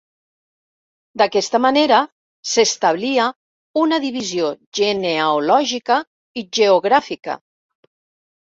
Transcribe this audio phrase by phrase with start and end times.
[1.21, 1.99] D'aquesta manera,
[2.53, 3.27] s'establia
[3.83, 4.49] una divisió
[4.81, 5.99] genealògica
[6.43, 7.41] i geogràfica.